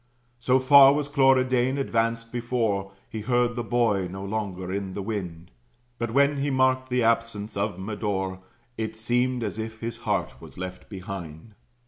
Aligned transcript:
So 0.39 0.59
far 0.59 0.93
was 0.93 1.07
Cloridane 1.07 1.77
advanced 1.77 2.31
before, 2.31 2.91
He 3.07 3.21
heard 3.21 3.55
the 3.55 3.61
boy 3.63 4.07
no 4.09 4.25
longer 4.25 4.73
in 4.73 4.95
the 4.95 5.01
wind; 5.03 5.51
But 5.99 6.09
when 6.09 6.37
he 6.37 6.49
marked 6.49 6.89
the 6.89 7.03
absence 7.03 7.55
of 7.55 7.77
Medore, 7.77 8.39
It 8.79 8.95
seemed 8.95 9.43
as 9.43 9.59
if 9.59 9.79
his 9.81 9.99
heart 9.99 10.41
was 10.41 10.57
left 10.57 10.89
behind. 10.89 11.53